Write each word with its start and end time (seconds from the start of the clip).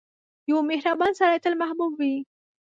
•یو 0.49 0.57
مهربان 0.71 1.11
سړی 1.19 1.37
تل 1.43 1.53
محبوب 1.61 1.91
وي. 1.99 2.15